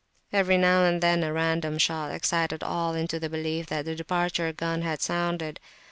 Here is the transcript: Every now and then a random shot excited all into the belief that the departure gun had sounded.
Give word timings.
Every 0.33 0.57
now 0.57 0.83
and 0.83 0.99
then 0.99 1.21
a 1.23 1.31
random 1.31 1.77
shot 1.77 2.11
excited 2.11 2.63
all 2.63 2.95
into 2.95 3.19
the 3.19 3.29
belief 3.29 3.67
that 3.67 3.85
the 3.85 3.93
departure 3.93 4.51
gun 4.51 4.81
had 4.81 4.99
sounded. 4.99 5.59